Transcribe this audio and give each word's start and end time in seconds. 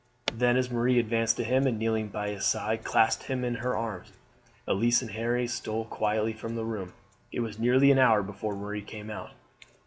Then, 0.33 0.57
as 0.57 0.71
Marie 0.71 0.97
advanced 0.97 1.37
to 1.37 1.43
him, 1.43 1.67
and 1.67 1.77
kneeling 1.77 2.07
by 2.07 2.29
his 2.31 2.43
side, 2.43 2.83
clasped 2.83 3.25
him 3.25 3.43
in 3.45 3.53
her 3.61 3.77
arms, 3.77 4.11
Elise 4.67 5.03
and 5.03 5.11
Harry 5.11 5.45
stole 5.47 5.85
quietly 5.85 6.33
from 6.33 6.55
the 6.55 6.65
room. 6.65 6.93
It 7.31 7.41
was 7.41 7.59
nearly 7.59 7.91
an 7.91 7.99
hour 7.99 8.23
before 8.23 8.55
Marie 8.55 8.81
came 8.81 9.11
out. 9.11 9.29